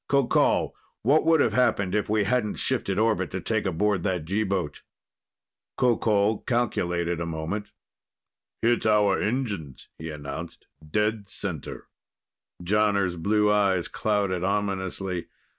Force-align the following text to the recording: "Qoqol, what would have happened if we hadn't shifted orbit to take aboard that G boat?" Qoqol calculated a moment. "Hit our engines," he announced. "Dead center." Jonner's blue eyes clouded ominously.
"Qoqol, 0.09 0.71
what 1.03 1.27
would 1.27 1.41
have 1.41 1.53
happened 1.53 1.93
if 1.93 2.09
we 2.09 2.23
hadn't 2.23 2.55
shifted 2.55 2.97
orbit 2.97 3.29
to 3.29 3.39
take 3.39 3.67
aboard 3.67 4.01
that 4.01 4.25
G 4.25 4.41
boat?" 4.41 4.81
Qoqol 5.77 6.43
calculated 6.47 7.19
a 7.21 7.27
moment. 7.27 7.69
"Hit 8.63 8.87
our 8.87 9.21
engines," 9.21 9.89
he 9.99 10.09
announced. 10.09 10.65
"Dead 10.83 11.29
center." 11.29 11.87
Jonner's 12.63 13.15
blue 13.15 13.51
eyes 13.51 13.87
clouded 13.87 14.43
ominously. 14.43 15.27